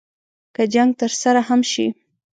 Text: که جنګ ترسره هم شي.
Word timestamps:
که 0.55 0.63
جنګ 0.73 0.91
ترسره 1.01 1.41
هم 1.47 1.61
شي. 1.71 1.87